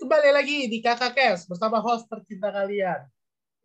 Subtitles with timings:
[0.00, 3.04] Kembali lagi di Kakak Kes bersama host tercinta kalian,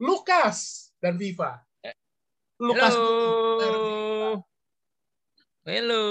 [0.03, 1.63] Lukas dan Viva.
[2.59, 4.43] Lukas Halo.
[5.63, 6.03] Halo,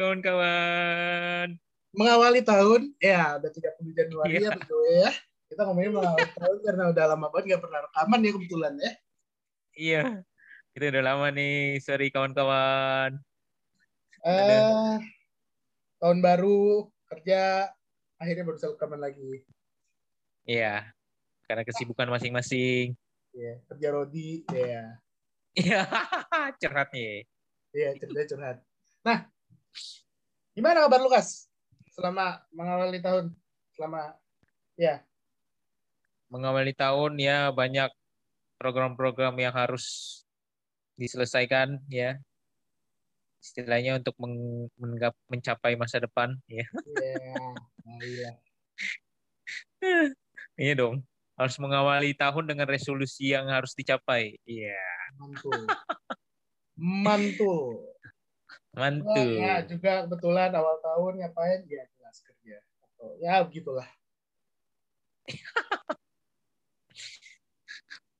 [0.00, 1.60] kawan-kawan.
[1.92, 4.50] mengawali tahun, ya udah 30 Januari ya Iya.
[4.64, 5.12] betul ya.
[5.52, 8.92] Kita ngomongin mengawali tahun karena udah lama banget nggak pernah rekaman ya kebetulan ya.
[9.76, 10.00] Iya,
[10.72, 11.84] kita udah lama nih.
[11.84, 13.20] Sorry, kawan-kawan.
[14.24, 14.96] Eh,
[16.00, 17.75] tahun baru kerja
[18.16, 19.44] akhirnya baru bisa rekaman lagi.
[20.46, 20.90] Iya,
[21.50, 22.94] karena kesibukan masing-masing.
[23.36, 24.96] Ya, kerja Rodi, ya.
[25.56, 25.82] Iya,
[26.62, 27.24] curhat nih.
[27.76, 28.56] Iya, cerita curhat.
[29.04, 29.28] Nah,
[30.56, 31.48] gimana kabar Lukas?
[31.92, 33.32] Selama mengawali tahun,
[33.72, 34.16] selama
[34.76, 35.00] ya
[36.26, 37.88] Mengawali tahun ya banyak
[38.58, 40.20] program-program yang harus
[40.98, 42.18] diselesaikan ya.
[43.46, 46.66] Istilahnya untuk meng- menggap- mencapai masa depan ya.
[46.82, 47.54] Iya,
[47.86, 48.30] nah, iya.
[50.58, 51.06] Iya dong.
[51.38, 54.40] Harus mengawali tahun dengan resolusi yang harus dicapai.
[54.42, 54.82] Iya,
[55.14, 55.70] Mantul.
[56.74, 57.94] Mantul.
[58.74, 59.40] mantul.
[59.40, 61.60] Ya, juga kebetulan awal tahun ngapain?
[61.70, 62.58] Ya, jelas kerja.
[62.82, 63.86] Atau, ya, begitulah.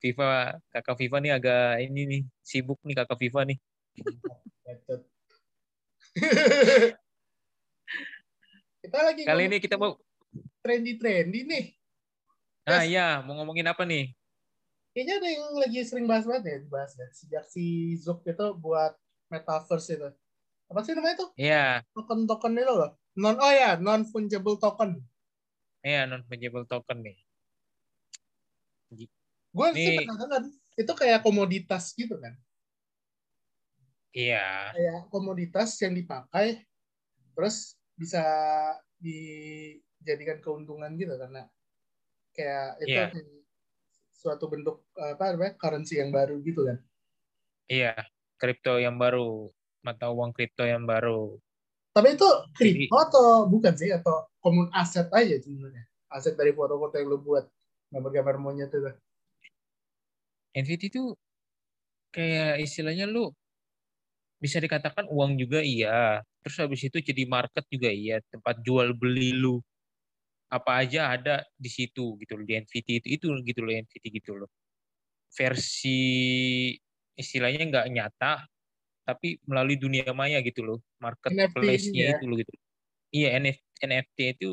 [0.01, 3.59] Viva, kakak Viva nih agak ini nih sibuk nih kakak Viva nih.
[4.63, 5.16] Bacot.
[8.81, 10.01] Kita lagi Kali ini kita mau,
[10.65, 11.65] trendy-trendy nih.
[12.67, 12.91] ah Yes.
[12.97, 14.11] ya mau ngomongin apa nih?
[14.97, 17.07] Kayaknya ada yang lagi sering bahas banget ya, dibahas ya.
[17.13, 18.97] Sejak si Zook itu buat
[19.29, 20.09] metaverse itu.
[20.73, 21.31] Apa sih namanya tuh?
[21.37, 22.91] Iya, Token-token itu loh.
[23.17, 25.01] Non, oh ya, non-fungible token.
[25.87, 27.17] iya non fungible token nih.
[29.55, 30.51] Gue sih penasaran.
[30.77, 32.35] Itu kayak komoditas gitu kan.
[34.17, 36.65] Iya, Kayak komoditas yang dipakai,
[37.37, 38.25] terus bisa
[38.97, 41.45] dijadikan keuntungan gitu karena
[42.33, 43.13] kayak itu kayak
[44.17, 46.81] suatu bentuk apa namanya currency yang baru gitu kan.
[47.69, 47.93] iya.
[48.37, 49.49] Kripto yang baru,
[49.81, 51.41] mata uang kripto yang baru.
[51.93, 55.89] Tapi itu kripto atau bukan sih atau komun aset aja sebenarnya.
[56.13, 57.49] Aset dari foto-foto yang lu buat
[57.89, 58.93] gambar-gambar monyet itu.
[60.53, 61.17] NFT itu
[62.13, 63.33] kayak istilahnya lu
[64.37, 66.21] bisa dikatakan uang juga iya.
[66.45, 69.59] Terus habis itu jadi market juga iya, tempat jual beli lu
[70.47, 74.33] apa aja ada di situ gitu loh di NFT itu itu gitu loh NFT gitu
[74.39, 74.51] loh.
[75.35, 76.01] Versi
[77.17, 78.47] istilahnya nggak nyata
[79.07, 80.79] tapi melalui dunia maya gitu loh.
[81.03, 82.17] Marketplace-nya ya.
[82.19, 82.53] itu loh gitu.
[83.15, 84.51] Iya NF- NFT itu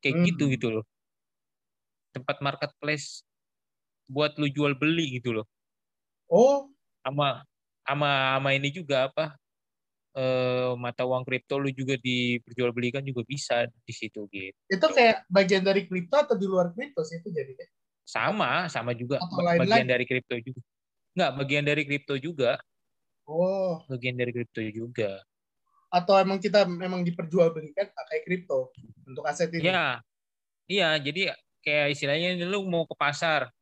[0.00, 0.24] kayak Hmm.
[0.28, 0.84] gitu gitu loh.
[2.14, 3.26] Tempat marketplace
[4.08, 5.46] buat lu jual beli gitu loh
[6.28, 6.68] Oh,
[7.04, 7.44] sama
[7.84, 9.36] sama sama ini juga apa
[10.16, 14.58] eh, mata uang kripto lu juga diperjualbelikan juga bisa di situ gitu.
[14.70, 17.52] Itu kayak bagian dari kripto atau di luar kripto sih itu jadi
[18.04, 19.20] sama sama juga.
[19.20, 19.92] Atau lain bagian lagi?
[19.92, 20.60] dari kripto juga.
[21.14, 22.52] Nggak bagian dari kripto juga.
[23.24, 25.20] Oh, bagian dari kripto juga.
[25.88, 28.74] Atau emang kita memang diperjualbelikan pakai kripto
[29.06, 29.70] untuk aset ini?
[29.70, 30.00] ya.
[30.64, 33.52] Iya jadi kayak istilahnya lu mau ke pasar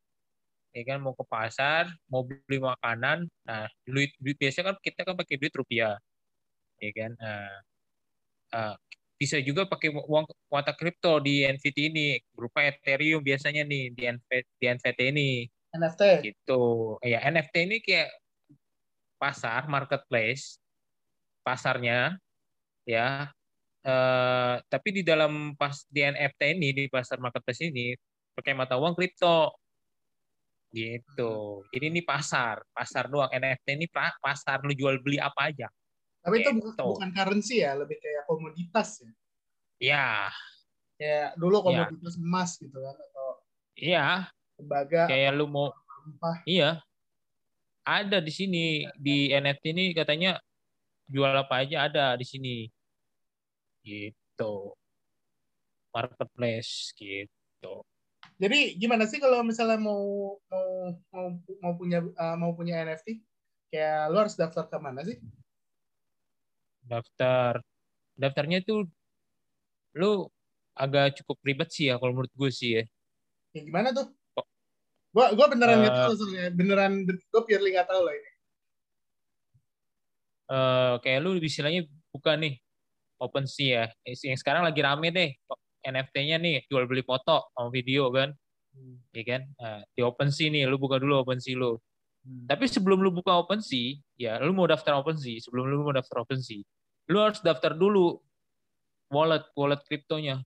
[0.72, 5.14] ya kan mau ke pasar mau beli makanan nah duit duit biasa kan kita kan
[5.16, 6.00] pakai duit rupiah
[6.80, 7.12] ya kan
[8.52, 8.76] Nah, ah,
[9.16, 14.28] bisa juga pakai uang mata kripto di NFT ini berupa Ethereum biasanya nih di NV
[14.58, 15.30] di NFT ini.
[15.72, 16.02] NFT.
[16.26, 16.62] gitu.
[17.00, 18.10] Ya NFT ini kayak
[19.16, 20.58] pasar marketplace
[21.46, 22.18] pasarnya
[22.82, 23.30] ya
[23.86, 27.94] eh, tapi di dalam pas di NFT ini di pasar marketplace ini
[28.34, 29.54] pakai mata uang kripto
[30.72, 35.68] gitu ini nih pasar pasar doang NFT ini pasar lu jual beli apa aja
[36.22, 36.84] Tapi itu bukan, Gitu.
[36.86, 39.10] bukan currency ya, lebih kayak komoditas ya.
[39.82, 40.08] ya
[40.94, 41.64] Kayak dulu Ya.
[41.84, 43.28] komoditas emas gitu kan atau
[43.74, 45.74] iya tembaga kayak lu mau
[46.06, 46.36] rempah.
[46.46, 46.78] Iya.
[47.82, 50.38] Ada di sini di NFT ini katanya
[51.10, 52.70] jual apa aja ada di sini.
[53.82, 54.54] Gitu.
[55.90, 57.82] Marketplace gitu.
[58.42, 60.66] Jadi gimana sih kalau misalnya mau mau
[61.14, 61.26] mau,
[61.62, 63.22] mau punya uh, mau punya NFT?
[63.70, 65.22] Kayak lu harus daftar ke mana sih?
[66.82, 67.62] Daftar
[68.18, 68.90] daftarnya tuh
[69.94, 70.26] lu
[70.74, 72.84] agak cukup ribet sih ya kalau menurut gue sih ya.
[73.54, 74.10] Ya gimana tuh?
[74.34, 74.46] Oh.
[75.14, 76.00] Gua gua beneran nggak Eh.
[76.02, 76.46] tahu soalnya.
[76.50, 78.30] Beneran gua purely nggak tahu lah ini.
[80.50, 82.58] Eh kayak lu istilahnya buka nih
[83.22, 84.12] OpenSea ya.
[84.26, 85.30] Yang sekarang lagi rame deh
[85.82, 88.30] NFT-nya nih jual beli foto sama video kan.
[89.12, 89.42] ya kan?
[89.60, 91.76] Nah, di OpenSea nih, lu buka dulu OpenSea lu.
[92.22, 92.46] Hmm.
[92.48, 96.62] Tapi sebelum lu buka OpenSea, ya lu mau daftar OpenSea, sebelum lu mau daftar OpenSea,
[97.10, 98.16] lu harus daftar dulu
[99.12, 100.40] wallet wallet kriptonya.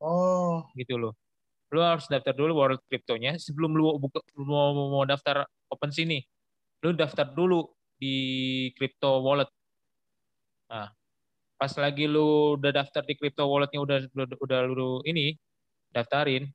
[0.00, 1.14] Oh, gitu loh.
[1.70, 6.22] Lu harus daftar dulu wallet kriptonya sebelum lu buka mau, mau daftar OpenSea nih.
[6.82, 7.68] Lu daftar dulu
[8.00, 8.16] di
[8.74, 9.46] crypto wallet.
[10.72, 10.88] Nah,
[11.60, 15.36] pas lagi lu udah daftar di crypto walletnya udah udah, lu ini
[15.92, 16.48] daftarin,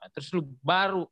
[0.00, 1.04] nah, terus lu baru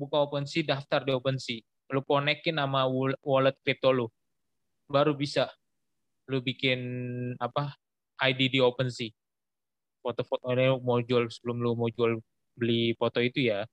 [0.00, 1.60] buka OpenSea, daftar di OpenSea.
[1.92, 2.88] Lu konekin sama
[3.20, 4.08] wallet kripto lu.
[4.88, 5.52] Baru bisa
[6.24, 6.80] lu bikin
[7.36, 7.76] apa
[8.16, 9.12] ID di OpenSea.
[10.00, 12.16] Foto-fotonya mau jual sebelum lu mau jual
[12.56, 13.68] beli foto itu ya.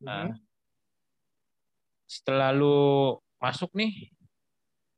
[0.00, 0.40] Nah, mhm.
[2.08, 4.08] setelah lu masuk nih,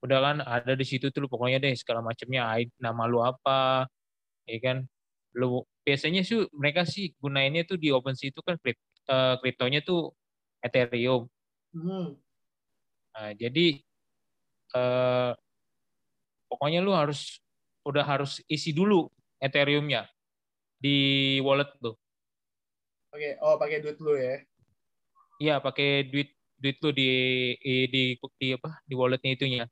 [0.04, 3.88] udah kan ada di situ tuh pokoknya deh segala macamnya nama lu apa,
[4.44, 4.84] ya kan.
[5.32, 8.76] Lu biasanya sih mereka sih gunainnya tuh di OpenSea itu kan krip,
[9.08, 10.12] eh, kriptonya tuh
[10.60, 11.24] Ethereum.
[11.72, 12.20] Mhm.
[13.14, 13.80] Nah, jadi
[14.74, 15.32] eh,
[16.52, 17.40] pokoknya lu harus
[17.88, 19.08] udah harus isi dulu
[19.40, 20.08] Ethereum-nya
[20.80, 20.96] di
[21.40, 21.96] wallet tuh.
[23.14, 24.36] Oke, oh pakai duit lu ya.
[25.40, 27.10] Iya, pakai duit duit lu di
[27.62, 28.82] di di, di apa?
[28.84, 29.64] Di walletnya itunya.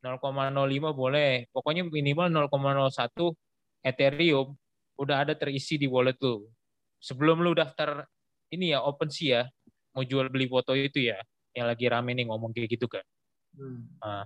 [0.02, 1.46] 0,05 boleh.
[1.54, 3.32] Pokoknya minimal 0,01
[3.82, 4.54] Ethereum
[4.98, 6.46] udah ada terisi di wallet lu.
[7.02, 8.06] Sebelum lu daftar
[8.52, 9.42] ini ya OpenSea ya,
[9.96, 11.18] mau jual beli foto itu ya,
[11.56, 13.02] yang lagi rame nih ngomong kayak gitu kan.
[13.56, 13.88] Hmm.
[13.98, 14.24] Nah,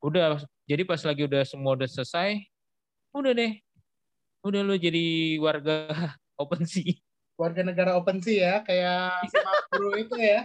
[0.00, 2.40] udah jadi pas lagi udah semua udah selesai,
[3.12, 3.52] udah deh.
[4.40, 5.90] Udah lu jadi warga
[6.40, 6.96] OpenSea.
[7.36, 10.40] Warga negara OpenSea ya, kayak si Makro itu ya.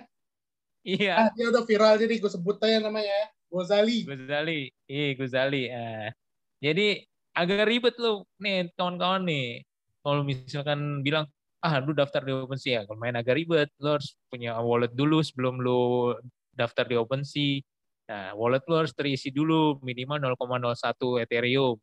[0.86, 1.14] Iya.
[1.18, 3.28] Ah, dia udah viral jadi gue sebut aja namanya ya.
[3.50, 4.06] Gozali.
[4.06, 4.70] Guzali.
[4.86, 5.64] Iya, Guzali.
[5.72, 6.14] Ah.
[6.62, 7.02] Jadi
[7.34, 9.66] agak ribet lu nih kawan-kawan nih.
[10.06, 11.26] Kalau misalkan bilang,
[11.66, 15.18] ah lu daftar di OpenSea, ya, kalau main agak ribet, lu harus punya wallet dulu
[15.26, 16.14] sebelum lu
[16.54, 17.66] daftar di OpenSea.
[18.06, 21.74] Nah, wallet lu harus terisi dulu minimal 0,01 Ethereum.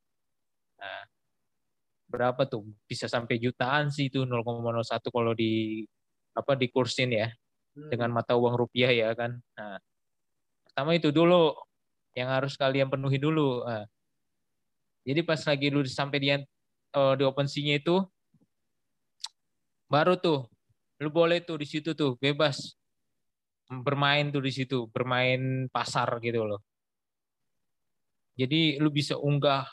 [0.79, 1.03] Nah,
[2.13, 2.69] berapa tuh?
[2.85, 5.83] Bisa sampai jutaan sih itu 0,01 kalau di
[6.37, 7.33] apa di kursin ya
[7.73, 7.89] Hmm.
[7.89, 9.41] dengan mata uang rupiah ya kan.
[9.57, 9.81] Nah,
[10.69, 11.57] pertama itu dulu
[12.13, 13.65] yang harus kalian penuhi dulu.
[13.65, 13.89] Nah,
[15.09, 18.05] jadi pas lagi lu sampai di uh, di OpenSea-nya itu
[19.89, 20.49] baru tuh
[21.01, 22.77] lu boleh tuh di situ tuh bebas
[23.73, 26.61] bermain tuh di situ, bermain pasar gitu loh.
[28.37, 29.65] Jadi lu bisa unggah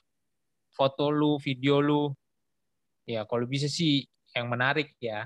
[0.72, 2.08] foto lu, video lu.
[3.10, 4.06] Ya, kalau bisa sih
[4.38, 5.26] yang menarik ya.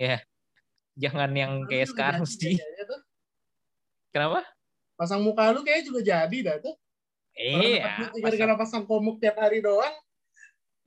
[0.00, 0.24] Ya.
[0.96, 2.56] Jangan yang kayak sekarang sih.
[4.08, 4.48] Kenapa?
[4.96, 6.74] Pasang muka lu kayaknya juga jadi dah tuh.
[7.38, 8.10] Iya.
[8.18, 9.92] gara-gara pasang komuk tiap hari doang.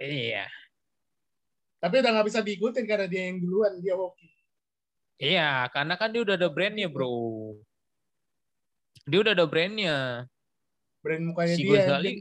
[0.02, 0.50] Iya.
[1.78, 4.28] Tapi udah nggak bisa diikutin karena dia yang duluan, dia hoki.
[5.22, 7.54] Iya, karena kan dia udah ada brandnya, bro.
[9.06, 10.26] Dia udah ada brandnya.
[11.06, 11.70] Brand mukanya Si dia.
[11.70, 12.12] Gozali,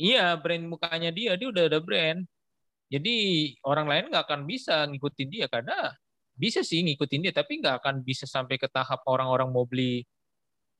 [0.00, 2.24] iya brand mukanya dia, dia udah ada brand.
[2.90, 3.16] Jadi
[3.62, 5.94] orang lain nggak akan bisa ngikutin dia karena
[6.34, 10.02] bisa sih ngikutin dia, tapi nggak akan bisa sampai ke tahap orang-orang mau beli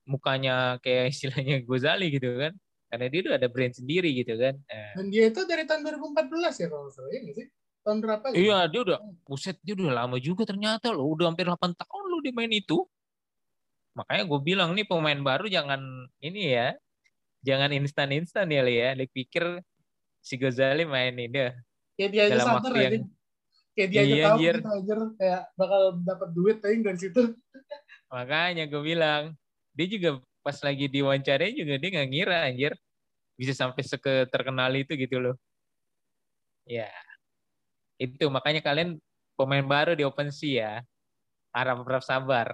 [0.09, 2.53] mukanya kayak istilahnya Gozali gitu kan.
[2.91, 4.59] Karena dia udah ada brand sendiri gitu kan.
[4.67, 7.47] Nah, Dan dia itu dari tahun 2014 ya kalau salah, nggak sih?
[7.81, 8.43] Tahun berapa gitu?
[8.43, 11.15] iya, dia udah, buset, dia udah lama juga ternyata loh.
[11.15, 12.83] Udah hampir 8 tahun loh dia main itu.
[13.95, 15.81] Makanya gue bilang nih pemain baru jangan
[16.19, 16.75] ini ya,
[17.47, 18.91] jangan instan-instan ya, Li, ya.
[18.99, 19.63] Li pikir
[20.19, 21.70] si Gozali main ini.
[22.01, 22.81] Kayak dia aja Dalam waktu aja.
[22.97, 23.11] yang-
[23.71, 24.55] Kayak dia aja Iya, tahu anjir.
[24.57, 27.23] gitu anjir kayak bakal dapat duit tapi dari situ.
[28.09, 29.23] Makanya gue bilang,
[29.71, 32.73] dia juga pas lagi diwawancara juga dia nggak ngira anjir
[33.37, 35.37] bisa sampai seke terkenal itu gitu loh.
[36.65, 36.89] Ya,
[37.97, 38.97] itu makanya kalian
[39.37, 40.73] pemain baru di OpenSea ya,
[41.53, 42.49] harap harap sabar.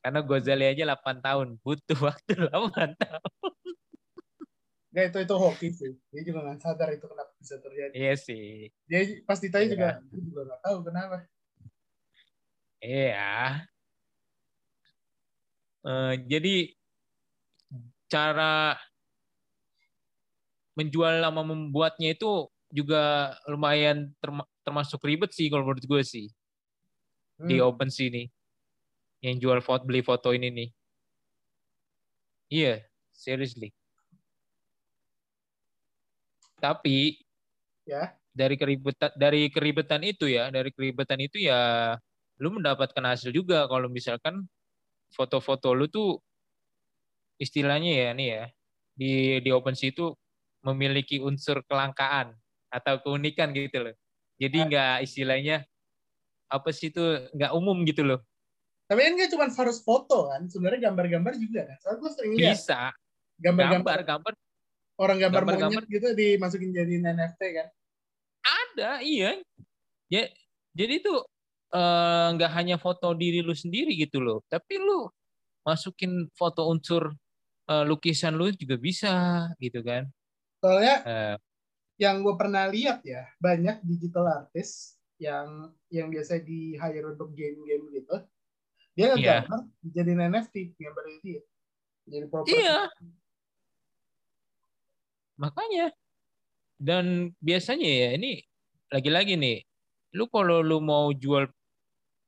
[0.00, 3.39] Karena Gozali aja 8 tahun, butuh waktu 8 tahun.
[4.90, 5.92] Gak itu itu hoki sih.
[6.10, 7.94] Dia juga nggak sadar itu kenapa bisa terjadi.
[7.94, 9.72] Iya sih, Dia pas ditanya Iya.
[9.74, 11.16] juga, dia juga nggak tahu kenapa.
[12.82, 13.66] iya.
[15.80, 16.54] Eh, jadi
[18.10, 18.76] cara
[20.74, 26.26] menjual sama membuatnya itu juga lumayan terma- termasuk ribet sih kalau menurut gue sih
[27.40, 27.66] di Hmm.
[27.72, 28.26] OpenSea nih
[29.24, 30.68] yang jual foto beli foto ini nih
[32.52, 33.72] iya seriously
[36.60, 37.18] tapi
[37.88, 38.14] Ya.
[38.30, 41.96] dari keribetan dari keribetan itu ya dari keribetan itu ya
[42.38, 44.46] lu mendapatkan hasil juga kalau misalkan
[45.10, 46.22] foto-foto lu tuh
[47.40, 48.44] istilahnya ya nih ya
[48.94, 49.12] di
[49.42, 50.12] di OpenSea itu
[50.62, 52.36] memiliki unsur kelangkaan
[52.70, 53.94] atau keunikan gitu loh
[54.38, 54.66] jadi Ah.
[54.68, 55.56] nggak istilahnya
[56.46, 57.02] apa sih itu
[57.34, 58.20] nggak umum gitu loh
[58.90, 61.78] Tapi kan nggak cuma harus foto kan, sebenarnya gambar-gambar juga kan.
[61.78, 62.90] Soalnya gue sering lihat bisa
[63.38, 64.34] Gambar-gambar gambar gambar
[65.00, 65.82] orang gambar, gambar-gambar.
[65.82, 67.68] monyet gitu dimasukin jadi NFT kan.
[68.40, 69.40] ada iya.
[70.12, 70.28] Ya
[70.76, 71.14] jadi itu
[71.72, 74.44] eh, nggak hanya foto diri lu sendiri gitu loh.
[74.52, 75.08] Tapi lu
[75.64, 77.16] masukin foto unsur
[77.68, 80.04] eh, lukisan lu juga bisa gitu kan.
[80.60, 81.36] Soalnya Eh,
[82.00, 87.92] yang gue pernah lihat ya banyak digital artist yang yang biasa di hire untuk game-game
[87.92, 88.16] gitu
[88.96, 89.44] dia Iya.
[89.44, 91.40] ngegambar jadi NFT gambar dia.
[92.10, 92.88] Jadi properti iya
[95.40, 95.88] makanya.
[96.80, 98.40] Dan biasanya ya ini
[98.92, 99.64] lagi-lagi nih
[100.16, 101.46] lu kalau lu mau jual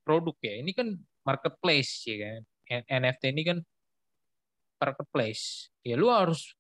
[0.07, 2.41] produk ya ini kan marketplace ya kan.
[2.89, 3.59] NFT ini kan
[4.81, 5.69] marketplace.
[5.85, 6.57] Ya lu harus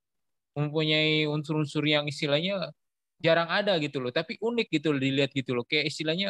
[0.52, 2.70] mempunyai unsur-unsur yang istilahnya
[3.18, 4.12] jarang ada gitu loh.
[4.12, 5.64] Tapi unik gitu loh dilihat gitu loh.
[5.64, 6.28] Kayak istilahnya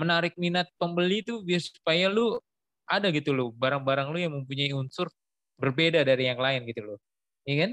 [0.00, 2.40] menarik minat pembeli itu biar supaya lu
[2.88, 3.52] ada gitu loh.
[3.52, 5.12] Barang-barang lu yang mempunyai unsur
[5.60, 6.98] berbeda dari yang lain gitu loh.
[7.44, 7.72] Iya kan?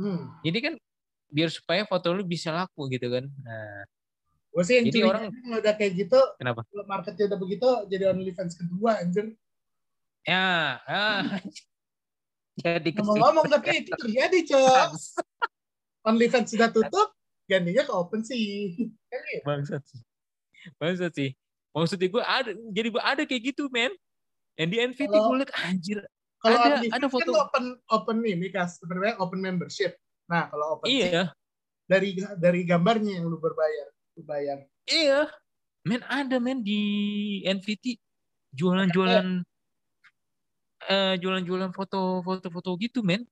[0.00, 0.40] Hmm.
[0.40, 0.74] jadi kan
[1.32, 3.24] biar supaya foto lu bisa laku gitu kan.
[3.40, 3.88] Nah
[4.52, 6.60] gue sih yang Jadi orang- kalau udah kayak gitu kenapa?
[6.68, 9.32] kalau marketnya udah begitu jadi OnlyFans kedua anjir.
[10.28, 11.24] Ya ah.
[12.60, 14.88] jadi ngomong-ngomong tapi itu terjadi cok.
[16.04, 17.16] OnlyFans sudah tutup
[17.48, 18.76] gantinya ke OpenSea
[19.08, 19.44] kan gitu.
[19.48, 20.00] Bangsat sih.
[20.76, 21.30] Bangsat sih.
[21.72, 23.96] Maksudnya gue ada jadi gue ada kayak gitu men.
[24.60, 25.98] Yang di NVT gue liat anjir.
[26.42, 27.30] kalau Ada- ada foto.
[27.30, 29.94] kan open open ini kas sebenarnya open membership
[30.30, 31.24] nah kalau OpenSea iya.
[31.86, 34.58] dari dari gambarnya yang lu berbayar lu bayar.
[34.88, 35.28] Iya.
[35.82, 37.98] Men ada men di NVT
[38.54, 39.42] jualan-jualan
[40.82, 43.26] eh jualan-jualan foto foto-foto gitu men.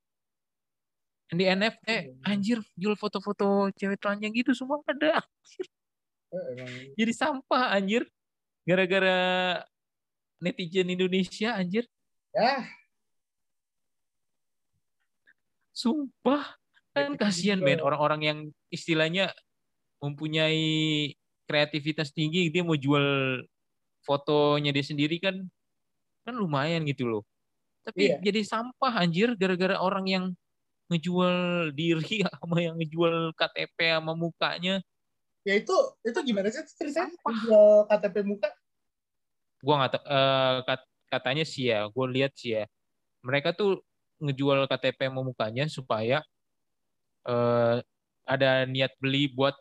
[1.31, 5.23] Di NFT anjir jual foto-foto cewek telanjang gitu semua ada.
[6.31, 6.71] Eh, emang.
[6.99, 8.03] Jadi sampah anjir.
[8.67, 9.19] Gara-gara
[10.43, 11.87] netizen Indonesia anjir.
[12.35, 12.67] Ya
[15.81, 16.60] sumpah
[16.91, 17.67] kan kasihan juga.
[17.71, 19.31] men orang-orang yang istilahnya
[20.03, 21.13] mempunyai
[21.47, 23.05] kreativitas tinggi dia mau jual
[24.03, 25.37] fotonya dia sendiri kan
[26.27, 27.23] kan lumayan gitu loh
[27.87, 28.19] tapi Iya.
[28.21, 30.25] jadi sampah anjir gara-gara orang yang
[30.91, 34.83] ngejual diri sama yang ngejual KTP sama mukanya
[35.47, 35.73] ya itu
[36.05, 37.35] itu gimana sih ceritanya Sampah.
[37.47, 38.49] jual KTP muka
[39.61, 39.93] gua nggak
[40.67, 42.65] kat- katanya sih ya gue lihat sih ya
[43.21, 43.83] mereka tuh
[44.23, 46.23] ngejual KTP sama mukanya supaya
[47.27, 47.77] eh,
[48.25, 49.57] ada niat beli buat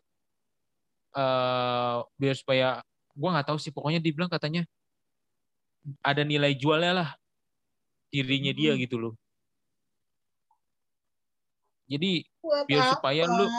[1.10, 2.66] eh biar supaya
[3.18, 4.62] gua nggak tahu sih pokoknya dibilang katanya
[6.06, 7.10] ada nilai jualnya lah
[8.14, 8.80] dirinya dia Hmm.
[8.80, 9.14] gitu loh
[11.90, 12.90] jadi buat Biar apa?
[12.94, 13.50] supaya lu-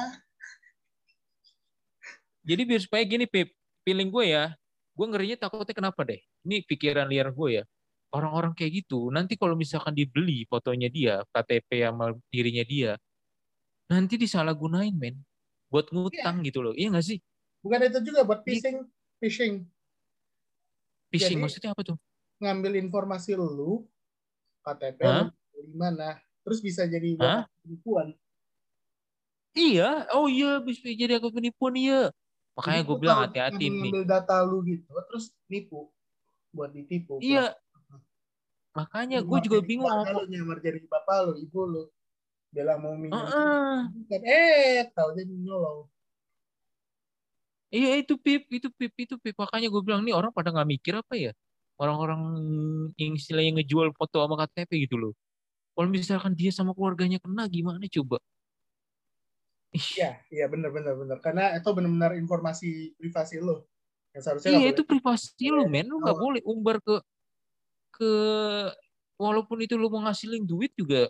[2.42, 3.52] jadi biar supaya gini Pip
[3.84, 4.56] feeling gue ya
[4.96, 7.64] gue ngerinya takutnya kenapa deh ini pikiran liar gue ya
[8.16, 12.92] orang-orang kayak gitu nanti kalau misalkan dibeli fotonya dia KTP sama dirinya dia
[13.92, 15.20] nanti disalahgunain men.
[15.68, 16.72] Buat ngutang gitu loh.
[16.72, 17.20] Iya nggak sih?
[17.60, 18.88] Bukan itu juga buat phishing.
[19.20, 19.54] Phishing.
[21.12, 22.00] Phishing Jadi- maksudnya apa tuh?
[22.42, 23.86] ngambil informasi lu
[24.66, 25.30] KTP lu
[25.62, 28.18] di mana terus bisa jadi buat penipuan.
[29.54, 30.10] Iya.
[30.18, 32.10] Oh iya bisa jadi aku penipuan iya.
[32.58, 33.94] Makanya gue bilang hati-hati nih.
[33.94, 35.94] ngambil data lu gitu terus nipu.
[36.50, 37.22] Buat ditipu.
[37.22, 37.54] Iya.
[38.74, 39.86] Makanya gue juga bingung
[40.26, 41.84] nyamar jadi bapak lu ibu lu
[42.56, 43.92] bilang mau minjem Heeh.
[43.92, 45.80] Bukan, eh tahu dia nyolong
[47.76, 49.36] Iya itu pip, itu pip, itu pip.
[49.40, 51.32] Makanya gue bilang nih orang pada nggak mikir apa ya?
[51.80, 52.20] Orang-orang
[53.00, 55.12] yang istilahnya ngejual foto sama KTP gitu loh.
[55.76, 58.18] Kalau misalkan dia sama keluarganya kena gimana coba?
[59.96, 61.18] Iya, iya benar benar benar.
[61.26, 62.66] Karena itu benar-benar informasi
[63.00, 63.52] privasi lo.
[64.14, 64.88] Yang seharusnya iya itu boleh.
[64.90, 66.24] privasi lo men, lu nggak Oh.
[66.24, 66.96] boleh umbar ke
[67.96, 68.12] ke
[69.22, 71.10] walaupun itu lu mau ngasilin duit juga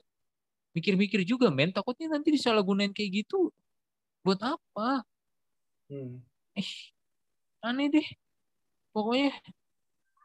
[0.75, 1.71] mikir-mikir juga men.
[1.75, 3.51] Takutnya nanti disalahgunain kayak gitu.
[4.25, 5.03] Buat apa?
[5.89, 6.21] Hmm.
[6.55, 6.69] Eh,
[7.67, 8.07] aneh deh.
[8.95, 9.29] Pokoknya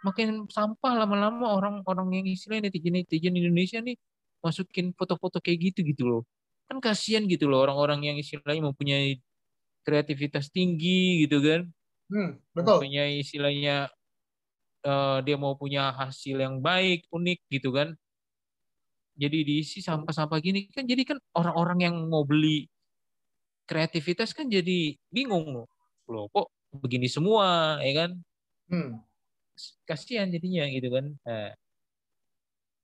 [0.06, 3.96] makin sampah lama-lama orang-orang yang istilahnya netizen-netizen Indonesia nih
[4.44, 6.22] masukin foto-foto kayak gitu gitu loh.
[6.70, 9.18] Kan kasihan gitu loh orang-orang yang istilahnya mempunyai
[9.86, 11.60] kreativitas tinggi gitu kan.
[12.10, 12.86] Hmm, betul.
[12.86, 13.90] Mempunyai istilahnya
[14.86, 17.96] eh, dia mau punya hasil yang baik, unik gitu kan.
[19.16, 22.68] Jadi diisi sampah-sampah gini kan jadi kan orang-orang yang mau beli
[23.64, 25.64] kreativitas kan jadi bingung
[26.06, 26.26] loh.
[26.30, 26.46] Kok
[26.76, 28.10] begini semua ya kan?
[28.66, 29.00] Hmm.
[29.88, 31.16] kasihan jadinya gitu kan.
[31.24, 31.56] Nah,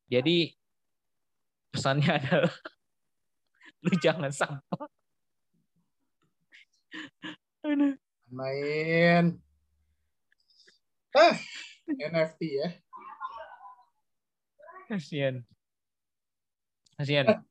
[0.09, 0.57] jadi
[1.69, 2.55] pesannya adalah
[3.85, 4.89] lu jangan sampah.
[8.33, 9.37] Main.
[11.13, 11.37] Ah,
[11.85, 12.69] NFT ya.
[14.89, 15.45] kasihan.
[17.03, 17.43] Kasihan.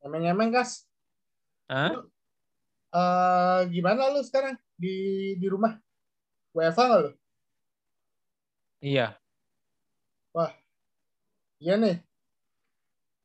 [0.00, 0.88] Emeng-emeng, Kas.
[1.68, 2.00] Hah?
[2.96, 5.76] Eh, gimana lu sekarang di di rumah?
[6.56, 7.12] WFA nggak lu?
[8.80, 9.20] Iya.
[11.60, 12.00] Iya nih.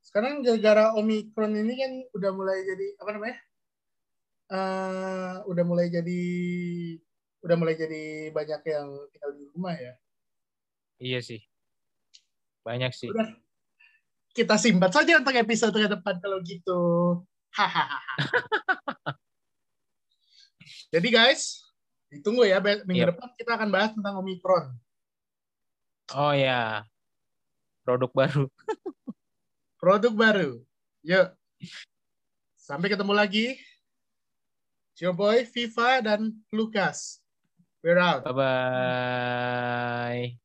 [0.04, 3.38] Sekarang gara-gara Omikron ini kan udah mulai jadi apa namanya?
[4.52, 6.22] Eh, udah mulai jadi
[7.48, 9.96] udah mulai jadi banyak yang tinggal di rumah ya.
[11.00, 11.40] Iya sih.
[12.68, 13.08] Banyak sih.
[13.08, 13.40] Udah.
[14.36, 16.82] Kita simpan saja untuk episode ke depan kalau gitu.
[17.56, 18.04] Hahaha.
[20.94, 21.64] Jadi guys,
[22.12, 23.10] ditunggu ya minggu Yep.
[23.16, 24.76] depan kita akan bahas tentang Omikron.
[26.12, 26.84] Oh ya.
[27.88, 28.52] Produk baru.
[29.82, 30.50] Produk baru.
[31.08, 31.32] Yuk.
[32.60, 33.56] Sampai ketemu lagi.
[34.92, 37.24] It's your boy Viva dan Lukas.
[37.84, 38.28] We're out.
[38.28, 40.36] Bye bye.